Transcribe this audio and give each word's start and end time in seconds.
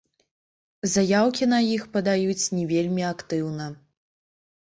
Заяўкі 0.93 1.43
на 1.53 1.59
іх 1.75 1.83
падаюць 1.97 2.45
не 2.61 2.63
вельмі 2.73 3.03
актыўна. 3.11 3.69